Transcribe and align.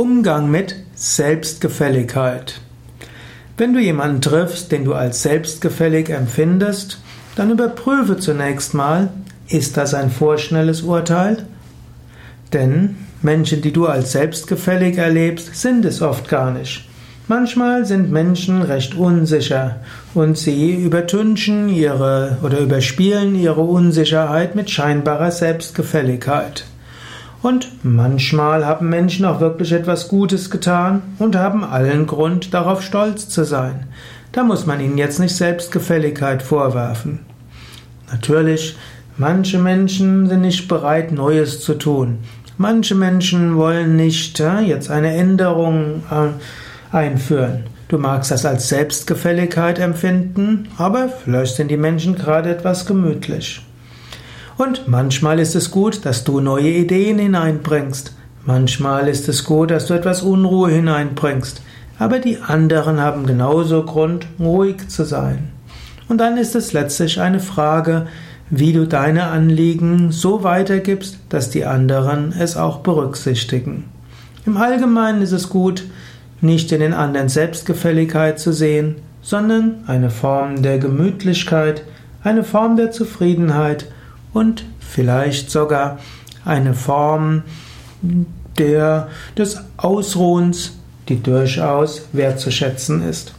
Umgang 0.00 0.50
mit 0.50 0.76
Selbstgefälligkeit. 0.94 2.62
Wenn 3.58 3.74
du 3.74 3.80
jemanden 3.80 4.22
triffst, 4.22 4.72
den 4.72 4.86
du 4.86 4.94
als 4.94 5.20
selbstgefällig 5.20 6.08
empfindest, 6.08 7.02
dann 7.36 7.50
überprüfe 7.50 8.16
zunächst 8.16 8.72
mal, 8.72 9.10
ist 9.46 9.76
das 9.76 9.92
ein 9.92 10.10
vorschnelles 10.10 10.80
Urteil? 10.80 11.44
Denn 12.54 12.96
Menschen, 13.20 13.60
die 13.60 13.74
du 13.74 13.88
als 13.88 14.12
selbstgefällig 14.12 14.96
erlebst, 14.96 15.54
sind 15.54 15.84
es 15.84 16.00
oft 16.00 16.30
gar 16.30 16.50
nicht. 16.50 16.88
Manchmal 17.28 17.84
sind 17.84 18.10
Menschen 18.10 18.62
recht 18.62 18.94
unsicher 18.94 19.80
und 20.14 20.38
sie 20.38 20.76
übertünchen 20.76 21.68
ihre 21.68 22.38
oder 22.42 22.60
überspielen 22.60 23.34
ihre 23.34 23.60
Unsicherheit 23.60 24.54
mit 24.54 24.70
scheinbarer 24.70 25.30
Selbstgefälligkeit. 25.30 26.64
Und 27.42 27.84
manchmal 27.84 28.66
haben 28.66 28.90
Menschen 28.90 29.24
auch 29.24 29.40
wirklich 29.40 29.72
etwas 29.72 30.08
Gutes 30.08 30.50
getan 30.50 31.02
und 31.18 31.36
haben 31.36 31.64
allen 31.64 32.06
Grund, 32.06 32.52
darauf 32.52 32.82
stolz 32.82 33.28
zu 33.28 33.44
sein. 33.44 33.86
Da 34.32 34.44
muss 34.44 34.66
man 34.66 34.80
ihnen 34.80 34.98
jetzt 34.98 35.18
nicht 35.18 35.34
Selbstgefälligkeit 35.34 36.42
vorwerfen. 36.42 37.20
Natürlich, 38.12 38.76
manche 39.16 39.58
Menschen 39.58 40.28
sind 40.28 40.42
nicht 40.42 40.68
bereit, 40.68 41.12
Neues 41.12 41.60
zu 41.60 41.74
tun. 41.74 42.18
Manche 42.58 42.94
Menschen 42.94 43.56
wollen 43.56 43.96
nicht 43.96 44.38
ja, 44.38 44.60
jetzt 44.60 44.90
eine 44.90 45.14
Änderung 45.14 46.02
äh, 46.10 46.94
einführen. 46.94 47.64
Du 47.88 47.98
magst 47.98 48.30
das 48.30 48.44
als 48.44 48.68
Selbstgefälligkeit 48.68 49.78
empfinden, 49.78 50.68
aber 50.76 51.08
vielleicht 51.08 51.56
sind 51.56 51.70
die 51.70 51.76
Menschen 51.76 52.14
gerade 52.14 52.50
etwas 52.50 52.86
gemütlich. 52.86 53.62
Und 54.60 54.88
manchmal 54.88 55.40
ist 55.40 55.56
es 55.56 55.70
gut, 55.70 56.04
dass 56.04 56.22
du 56.22 56.38
neue 56.38 56.68
Ideen 56.68 57.18
hineinbringst. 57.18 58.12
Manchmal 58.44 59.08
ist 59.08 59.26
es 59.26 59.44
gut, 59.44 59.70
dass 59.70 59.86
du 59.86 59.94
etwas 59.94 60.20
Unruhe 60.20 60.70
hineinbringst. 60.70 61.62
Aber 61.98 62.18
die 62.18 62.42
anderen 62.42 63.00
haben 63.00 63.24
genauso 63.24 63.82
Grund, 63.84 64.26
ruhig 64.38 64.86
zu 64.88 65.04
sein. 65.04 65.48
Und 66.10 66.18
dann 66.18 66.36
ist 66.36 66.54
es 66.54 66.74
letztlich 66.74 67.22
eine 67.22 67.40
Frage, 67.40 68.08
wie 68.50 68.74
du 68.74 68.86
deine 68.86 69.28
Anliegen 69.28 70.12
so 70.12 70.44
weitergibst, 70.44 71.16
dass 71.30 71.48
die 71.48 71.64
anderen 71.64 72.34
es 72.38 72.58
auch 72.58 72.80
berücksichtigen. 72.80 73.84
Im 74.44 74.58
Allgemeinen 74.58 75.22
ist 75.22 75.32
es 75.32 75.48
gut, 75.48 75.84
nicht 76.42 76.70
in 76.70 76.80
den 76.80 76.92
anderen 76.92 77.30
Selbstgefälligkeit 77.30 78.38
zu 78.38 78.52
sehen, 78.52 78.96
sondern 79.22 79.84
eine 79.86 80.10
Form 80.10 80.60
der 80.60 80.78
Gemütlichkeit, 80.78 81.82
eine 82.22 82.44
Form 82.44 82.76
der 82.76 82.90
Zufriedenheit 82.90 83.86
und 84.32 84.64
vielleicht 84.78 85.50
sogar 85.50 85.98
eine 86.44 86.74
Form 86.74 87.42
der, 88.58 89.08
des 89.36 89.58
Ausruhens, 89.76 90.72
die 91.08 91.22
durchaus 91.22 92.02
wertzuschätzen 92.12 93.02
ist. 93.02 93.34